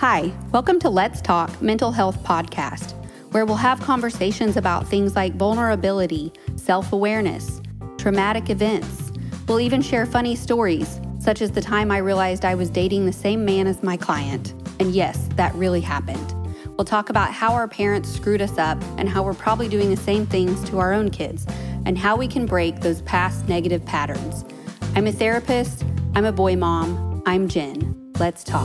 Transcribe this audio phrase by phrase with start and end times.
[0.00, 2.92] Hi, welcome to Let's Talk Mental Health Podcast,
[3.32, 7.62] where we'll have conversations about things like vulnerability, self awareness,
[7.96, 9.10] traumatic events.
[9.48, 13.12] We'll even share funny stories, such as the time I realized I was dating the
[13.12, 14.52] same man as my client.
[14.80, 16.34] And yes, that really happened.
[16.76, 19.96] We'll talk about how our parents screwed us up and how we're probably doing the
[19.96, 21.46] same things to our own kids,
[21.86, 24.44] and how we can break those past negative patterns.
[24.94, 27.85] I'm a therapist, I'm a boy mom, I'm Jen.
[28.18, 28.64] Let's talk.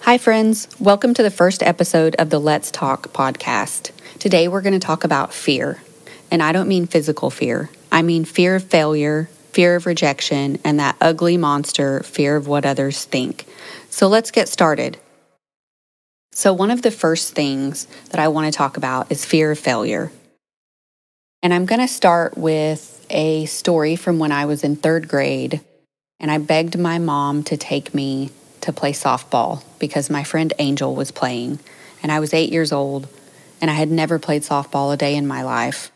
[0.00, 0.66] Hi, friends.
[0.80, 3.90] Welcome to the first episode of the Let's Talk podcast.
[4.18, 5.82] Today, we're going to talk about fear.
[6.30, 10.80] And I don't mean physical fear, I mean fear of failure, fear of rejection, and
[10.80, 13.46] that ugly monster, fear of what others think.
[13.90, 14.98] So let's get started.
[16.36, 19.58] So, one of the first things that I want to talk about is fear of
[19.58, 20.10] failure.
[21.44, 25.60] And I'm going to start with a story from when I was in third grade,
[26.18, 28.30] and I begged my mom to take me
[28.62, 31.60] to play softball because my friend Angel was playing,
[32.02, 33.06] and I was eight years old,
[33.60, 35.92] and I had never played softball a day in my life.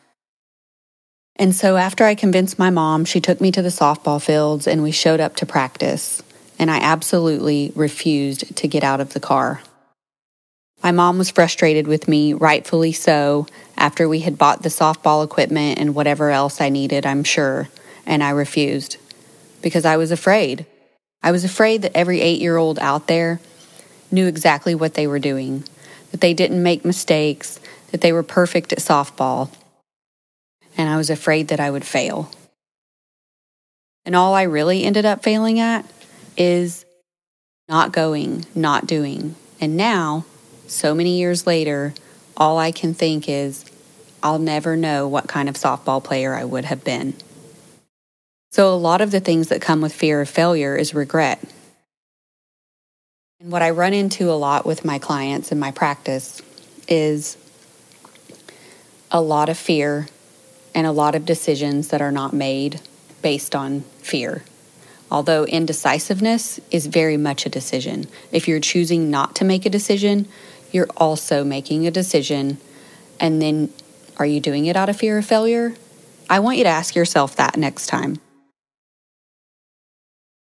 [1.34, 4.84] And so, after I convinced my mom, she took me to the softball fields and
[4.84, 6.22] we showed up to practice,
[6.60, 9.62] and I absolutely refused to get out of the car.
[10.82, 15.78] My mom was frustrated with me, rightfully so, after we had bought the softball equipment
[15.78, 17.68] and whatever else I needed, I'm sure,
[18.06, 18.96] and I refused
[19.60, 20.66] because I was afraid.
[21.22, 23.40] I was afraid that every eight year old out there
[24.10, 25.64] knew exactly what they were doing,
[26.12, 27.58] that they didn't make mistakes,
[27.90, 29.50] that they were perfect at softball,
[30.76, 32.30] and I was afraid that I would fail.
[34.04, 35.84] And all I really ended up failing at
[36.36, 36.84] is
[37.68, 39.34] not going, not doing.
[39.60, 40.24] And now
[40.69, 41.94] so many years later,
[42.36, 43.64] all I can think is,
[44.22, 47.14] I'll never know what kind of softball player I would have been.
[48.50, 51.41] So, a lot of the things that come with fear of failure is regret.
[53.41, 56.42] And what I run into a lot with my clients in my practice
[56.88, 57.37] is
[59.10, 60.09] a lot of fear
[60.75, 62.81] and a lot of decisions that are not made
[63.22, 64.42] based on fear.
[65.10, 68.06] Although indecisiveness is very much a decision.
[68.32, 70.28] If you're choosing not to make a decision,
[70.72, 72.58] you're also making a decision.
[73.20, 73.72] And then
[74.18, 75.74] are you doing it out of fear of failure?
[76.30, 78.20] I want you to ask yourself that next time.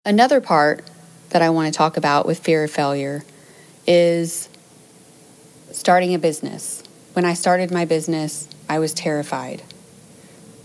[0.05, 0.89] Another part
[1.29, 3.23] that I want to talk about with fear of failure
[3.87, 4.49] is
[5.71, 6.83] starting a business.
[7.13, 9.63] When I started my business, I was terrified.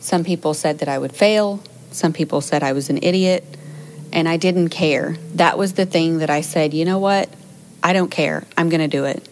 [0.01, 3.45] Some people said that I would fail, some people said I was an idiot,
[4.13, 5.17] and I didn't care.
[5.35, 7.29] That was the thing that I said, you know what?
[7.83, 8.45] I don't care.
[8.57, 9.28] I'm going to do it.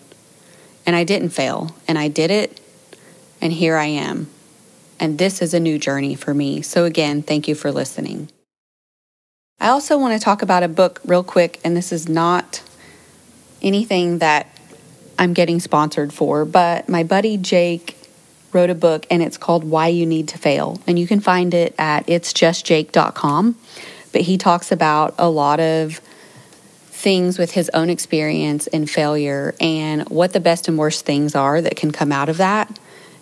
[0.87, 2.61] And I didn't fail, and I did it,
[3.41, 4.29] and here I am.
[4.99, 6.63] And this is a new journey for me.
[6.63, 8.31] So, again, thank you for listening.
[9.59, 12.63] I also want to talk about a book real quick, and this is not
[13.63, 14.47] anything that
[15.19, 17.97] I'm getting sponsored for, but my buddy Jake
[18.53, 20.81] wrote a book, and it's called Why You Need to Fail.
[20.87, 23.57] And you can find it at itsjustjake.com.
[24.13, 26.01] But he talks about a lot of
[27.07, 31.63] things with his own experience and failure and what the best and worst things are
[31.63, 32.81] that can come out of that.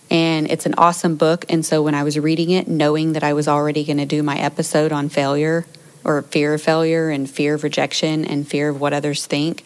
[0.09, 1.45] And it's an awesome book.
[1.49, 4.23] And so when I was reading it, knowing that I was already going to do
[4.23, 5.67] my episode on failure
[6.03, 9.63] or fear of failure and fear of rejection and fear of what others think,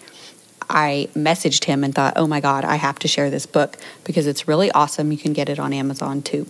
[0.69, 4.27] I messaged him and thought, oh my God, I have to share this book because
[4.27, 5.13] it's really awesome.
[5.13, 6.45] You can get it on Amazon too.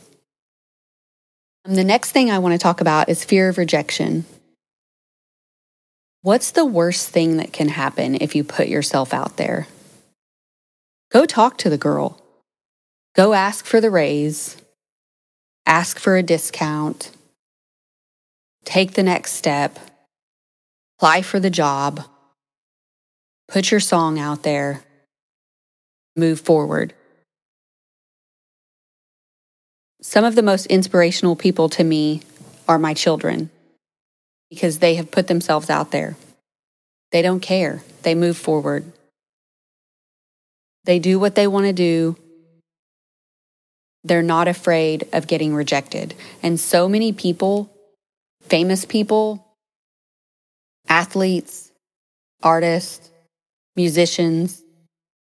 [1.65, 4.25] Um, the next thing I want to talk about is fear of rejection.
[6.21, 9.67] What's the worst thing that can happen if you put yourself out there?
[11.13, 12.21] Go talk to the girl.
[13.15, 14.57] Go ask for the raise.
[15.65, 17.11] Ask for a discount.
[18.65, 19.79] Take the next step.
[20.97, 22.03] Apply for the job.
[23.47, 24.83] Put your song out there.
[26.17, 26.93] Move forward.
[30.01, 32.23] Some of the most inspirational people to me
[32.67, 33.49] are my children
[34.49, 36.15] because they have put themselves out there.
[37.11, 38.91] They don't care, they move forward.
[40.85, 42.17] They do what they want to do.
[44.03, 46.15] They're not afraid of getting rejected.
[46.41, 47.69] And so many people,
[48.41, 49.45] famous people,
[50.87, 51.71] athletes,
[52.41, 53.11] artists,
[53.75, 54.61] musicians,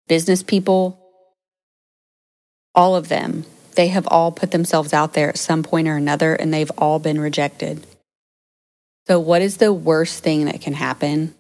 [0.08, 1.00] business people,
[2.74, 6.36] all of them, they have all put themselves out there at some point or another
[6.36, 7.86] and they've all been rejected.
[9.08, 11.36] So, what is the worst thing that can happen?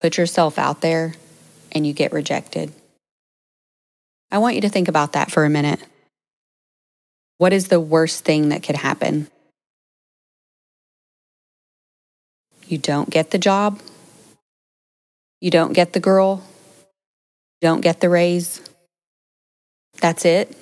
[0.00, 1.14] Put yourself out there
[1.72, 2.72] and you get rejected.
[4.30, 5.80] I want you to think about that for a minute.
[7.38, 9.28] What is the worst thing that could happen?
[12.66, 13.80] You don't get the job.
[15.40, 16.44] You don't get the girl.
[17.60, 18.60] You don't get the raise.
[20.00, 20.56] That's it.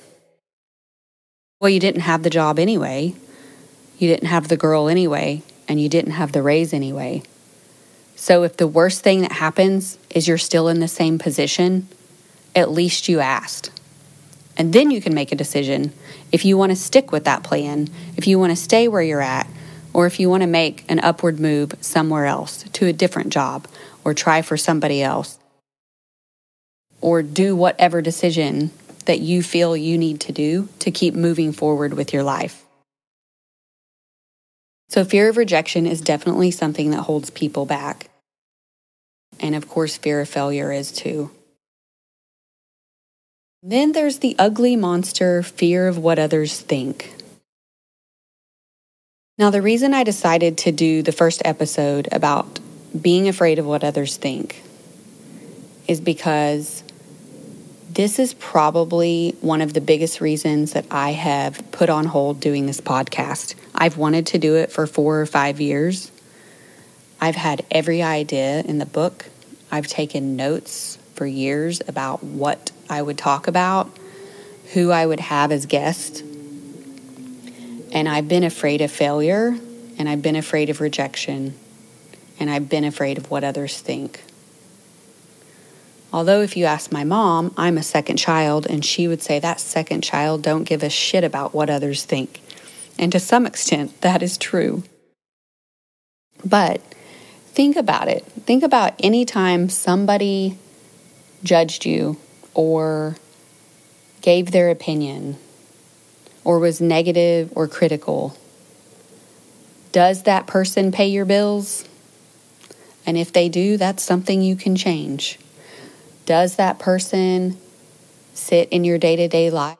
[1.60, 3.14] Well, you didn't have the job anyway.
[3.98, 7.22] You didn't have the girl anyway, and you didn't have the raise anyway.
[8.14, 11.88] So if the worst thing that happens is you're still in the same position,
[12.54, 13.70] at least you asked.
[14.56, 15.92] And then you can make a decision
[16.32, 19.20] if you want to stick with that plan, if you want to stay where you're
[19.20, 19.48] at,
[19.92, 23.66] or if you want to make an upward move somewhere else to a different job
[24.04, 25.38] or try for somebody else.
[27.00, 28.70] Or do whatever decision
[29.06, 32.64] that you feel you need to do to keep moving forward with your life.
[34.88, 38.08] So, fear of rejection is definitely something that holds people back.
[39.40, 41.30] And of course, fear of failure is too.
[43.62, 47.12] Then there's the ugly monster fear of what others think.
[49.36, 52.58] Now, the reason I decided to do the first episode about
[53.00, 54.62] being afraid of what others think
[55.86, 56.82] is because
[57.98, 62.66] this is probably one of the biggest reasons that I have put on hold doing
[62.66, 63.56] this podcast.
[63.74, 66.12] I've wanted to do it for four or five years.
[67.20, 69.26] I've had every idea in the book.
[69.72, 73.90] I've taken notes for years about what I would talk about,
[74.74, 76.20] who I would have as guest.
[77.90, 79.58] And I've been afraid of failure,
[79.98, 81.52] and I've been afraid of rejection,
[82.38, 84.22] and I've been afraid of what others think.
[86.12, 89.60] Although, if you ask my mom, I'm a second child, and she would say that
[89.60, 92.40] second child don't give a shit about what others think.
[92.98, 94.82] And to some extent, that is true.
[96.44, 96.80] But
[97.48, 98.24] think about it.
[98.24, 100.56] Think about any time somebody
[101.42, 102.16] judged you
[102.54, 103.16] or
[104.22, 105.36] gave their opinion
[106.44, 108.36] or was negative or critical,
[109.92, 111.84] does that person pay your bills?
[113.06, 115.38] And if they do, that's something you can change.
[116.28, 117.56] Does that person
[118.34, 119.78] sit in your day to day life?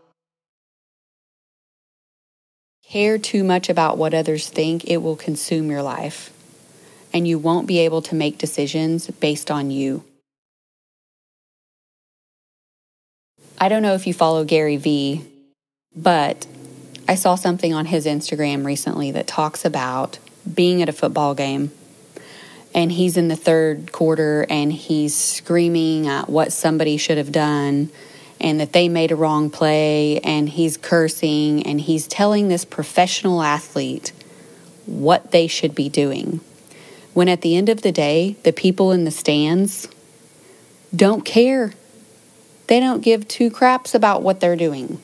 [2.89, 6.33] Care too much about what others think, it will consume your life.
[7.13, 10.05] And you won't be able to make decisions based on you.
[13.59, 15.27] I don't know if you follow Gary Vee,
[15.95, 16.47] but
[17.07, 20.19] I saw something on his Instagram recently that talks about
[20.55, 21.73] being at a football game
[22.75, 27.91] and he's in the third quarter and he's screaming at what somebody should have done
[28.41, 33.43] and that they made a wrong play and he's cursing and he's telling this professional
[33.43, 34.13] athlete
[34.87, 36.41] what they should be doing.
[37.15, 39.89] When at the end of the day, the people in the stands
[40.95, 41.73] don't care
[42.69, 45.03] they don't give two craps about what they're doing.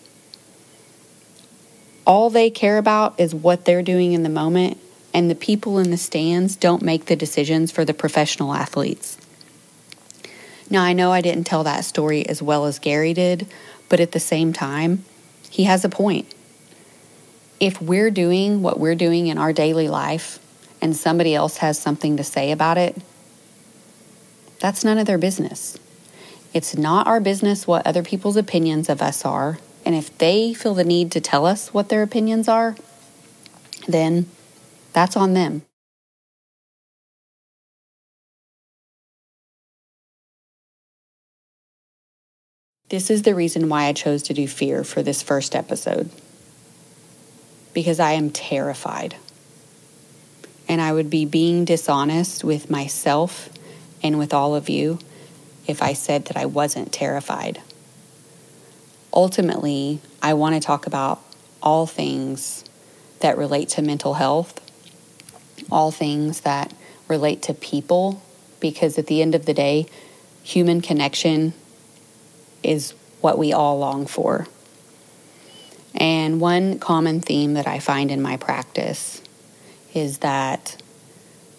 [2.07, 4.79] All they care about is what they're doing in the moment,
[5.15, 9.17] and the people in the stands don't make the decisions for the professional athletes.
[10.69, 13.47] Now, I know I didn't tell that story as well as Gary did,
[13.89, 15.05] but at the same time,
[15.49, 16.35] he has a point.
[17.61, 20.41] If we're doing what we're doing in our daily life
[20.81, 22.97] and somebody else has something to say about it,
[24.59, 25.79] that's none of their business.
[26.53, 29.59] It's not our business what other people's opinions of us are.
[29.85, 32.75] And if they feel the need to tell us what their opinions are,
[33.87, 34.27] then
[34.95, 35.63] that's on them.
[42.89, 46.11] This is the reason why I chose to do fear for this first episode.
[47.73, 49.17] Because I am terrified.
[50.69, 53.49] And I would be being dishonest with myself
[54.03, 54.99] and with all of you
[55.67, 57.61] if I said that I wasn't terrified.
[59.13, 61.21] Ultimately, I want to talk about
[61.63, 62.65] all things
[63.21, 64.61] that relate to mental health,
[65.71, 66.73] all things that
[67.09, 68.23] relate to people,
[68.61, 69.87] because at the end of the day,
[70.43, 71.55] human connection
[72.63, 74.47] is what we all long for.
[75.95, 79.23] And one common theme that I find in my practice
[79.95, 80.81] is that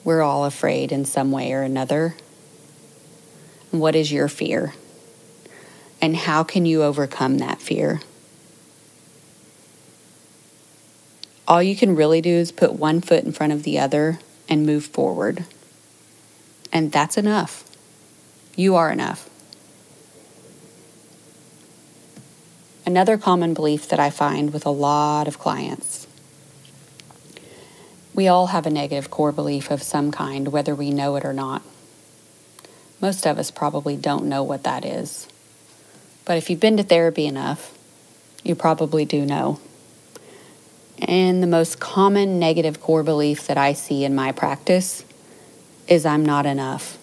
[0.03, 2.15] we're all afraid in some way or another
[3.79, 4.74] what is your fear?
[6.01, 8.01] And how can you overcome that fear?
[11.47, 14.65] All you can really do is put one foot in front of the other and
[14.65, 15.45] move forward.
[16.71, 17.63] And that's enough.
[18.55, 19.29] You are enough.
[22.85, 26.05] Another common belief that I find with a lot of clients
[28.15, 31.33] we all have a negative core belief of some kind, whether we know it or
[31.33, 31.61] not.
[33.01, 35.27] Most of us probably don't know what that is.
[36.23, 37.77] But if you've been to therapy enough,
[38.41, 39.59] you probably do know.
[40.99, 45.03] And the most common negative core belief that I see in my practice
[45.87, 46.97] is I'm not enough.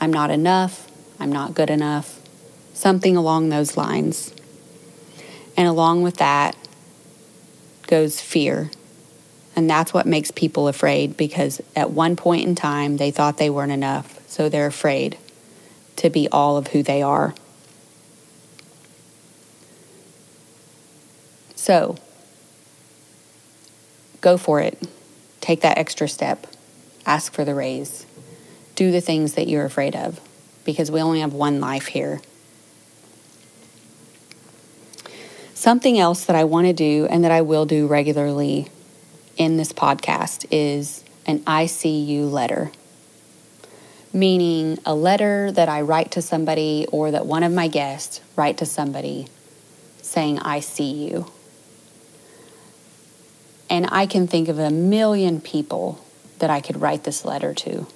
[0.00, 0.90] I'm not enough.
[1.20, 2.20] I'm not good enough.
[2.72, 4.32] Something along those lines.
[5.56, 6.56] And along with that
[7.86, 8.70] goes fear.
[9.56, 13.50] And that's what makes people afraid because at one point in time they thought they
[13.50, 14.20] weren't enough.
[14.28, 15.18] So they're afraid
[15.96, 17.34] to be all of who they are.
[21.68, 21.96] So
[24.22, 24.88] go for it.
[25.42, 26.46] Take that extra step.
[27.04, 28.06] Ask for the raise.
[28.74, 30.18] Do the things that you're afraid of
[30.64, 32.22] because we only have one life here.
[35.52, 38.68] Something else that I want to do and that I will do regularly
[39.36, 42.72] in this podcast is an I see you letter.
[44.14, 48.56] Meaning a letter that I write to somebody or that one of my guests write
[48.56, 49.26] to somebody
[50.00, 51.30] saying I see you.
[53.70, 56.04] And I can think of a million people
[56.38, 57.86] that I could write this letter to.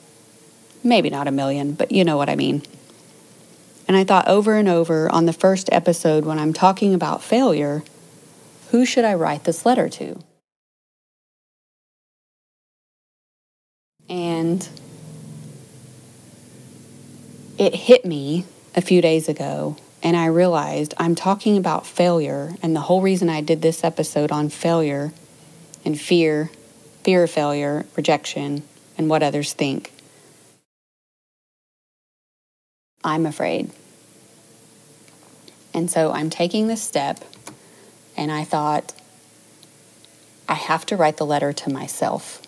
[0.84, 2.62] Maybe not a million, but you know what I mean.
[3.88, 7.82] And I thought over and over on the first episode when I'm talking about failure,
[8.70, 10.18] who should I write this letter to?
[14.08, 14.68] And
[17.58, 22.54] it hit me a few days ago, and I realized I'm talking about failure.
[22.62, 25.12] And the whole reason I did this episode on failure
[25.84, 26.50] and fear,
[27.02, 28.62] fear of failure, rejection,
[28.96, 29.92] and what others think.
[33.04, 33.70] I'm afraid.
[35.74, 37.24] And so I'm taking this step,
[38.16, 38.92] and I thought,
[40.48, 42.42] I have to write the letter to myself.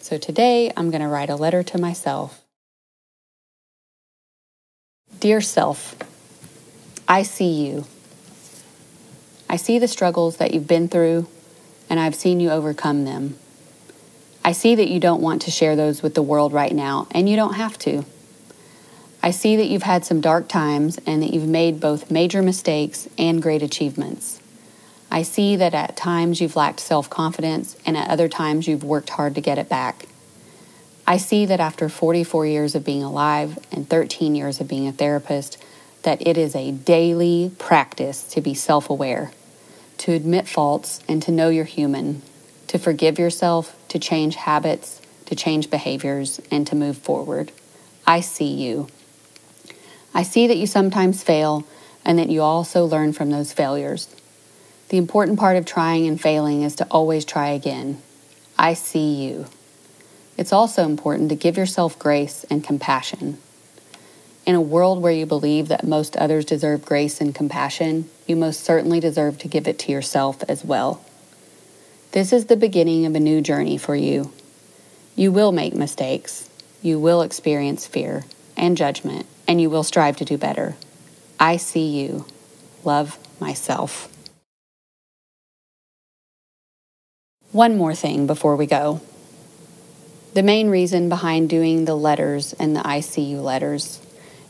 [0.00, 2.42] So today I'm going to write a letter to myself.
[5.20, 5.96] Dear self,
[7.08, 7.86] I see you.
[9.48, 11.28] I see the struggles that you've been through
[11.88, 13.38] and I've seen you overcome them.
[14.44, 17.28] I see that you don't want to share those with the world right now, and
[17.28, 18.04] you don't have to.
[19.22, 23.08] I see that you've had some dark times and that you've made both major mistakes
[23.18, 24.40] and great achievements.
[25.10, 29.10] I see that at times you've lacked self confidence and at other times you've worked
[29.10, 30.06] hard to get it back.
[31.08, 34.92] I see that after 44 years of being alive and 13 years of being a
[34.92, 35.58] therapist,
[36.02, 39.32] that it is a daily practice to be self aware
[39.98, 42.22] to admit faults and to know you're human,
[42.68, 47.52] to forgive yourself, to change habits, to change behaviors, and to move forward.
[48.06, 48.88] I see you.
[50.14, 51.66] I see that you sometimes fail
[52.04, 54.08] and that you also learn from those failures.
[54.88, 58.00] The important part of trying and failing is to always try again.
[58.56, 59.46] I see you.
[60.36, 63.38] It's also important to give yourself grace and compassion.
[64.46, 68.60] In a world where you believe that most others deserve grace and compassion, you most
[68.60, 71.04] certainly deserve to give it to yourself as well.
[72.12, 74.32] This is the beginning of a new journey for you.
[75.16, 76.48] You will make mistakes,
[76.80, 78.24] you will experience fear
[78.56, 80.76] and judgment, and you will strive to do better.
[81.40, 82.24] I see you.
[82.84, 84.08] Love myself.
[87.50, 89.00] One more thing before we go.
[90.34, 94.05] The main reason behind doing the letters and the I see you letters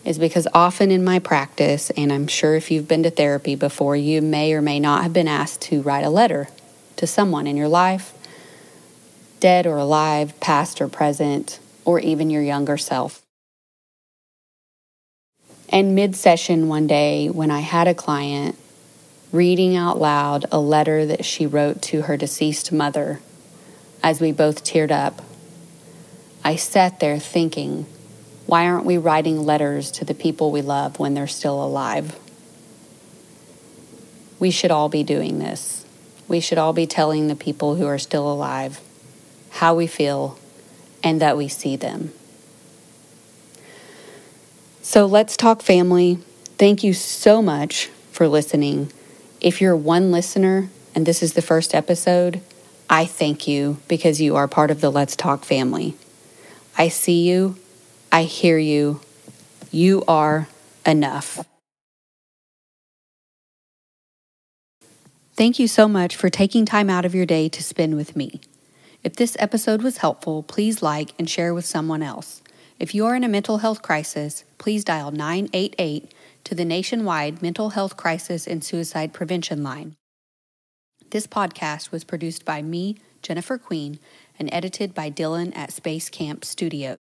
[0.07, 3.97] is because often in my practice, and I'm sure if you've been to therapy before,
[3.97, 6.49] you may or may not have been asked to write a letter
[6.95, 8.15] to someone in your life,
[9.41, 13.21] dead or alive, past or present, or even your younger self.
[15.69, 18.57] And mid session one day, when I had a client
[19.33, 23.21] reading out loud a letter that she wrote to her deceased mother,
[24.05, 25.21] as we both teared up,
[26.45, 27.87] I sat there thinking,
[28.47, 32.19] why aren't we writing letters to the people we love when they're still alive?
[34.38, 35.85] We should all be doing this.
[36.29, 38.81] We should all be telling the people who are still alive
[39.50, 40.38] how we feel
[41.03, 42.12] and that we see them.
[44.83, 46.19] So let's talk family.
[46.59, 48.93] Thank you so much for listening.
[49.41, 52.41] If you're one listener and this is the first episode,
[52.88, 55.97] I thank you because you are part of the Let's Talk family.
[56.79, 57.57] I see you
[58.17, 59.01] I hear you.
[59.71, 60.49] You are
[60.87, 61.45] enough.
[65.35, 68.41] Thank you so much for taking time out of your day to spend with me.
[69.05, 72.41] If this episode was helpful, please like and share with someone else.
[72.79, 76.11] If you are in a mental health crisis, please dial 988
[76.45, 79.95] to the nationwide Mental Health Crisis and Suicide Prevention Line.
[81.11, 83.99] This podcast was produced by me, Jennifer Queen,
[84.39, 86.97] and edited by Dylan at Space Camp Studio.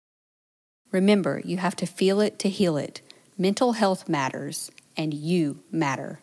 [0.93, 3.01] Remember, you have to feel it to heal it.
[3.39, 6.21] Mental health matters, and you matter.